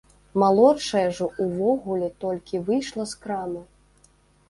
Малодшая 0.43 1.03
ж 1.19 1.27
увогуле 1.45 2.09
толькі 2.25 2.65
выйшла 2.71 3.03
з 3.15 3.23
крамы. 3.27 3.61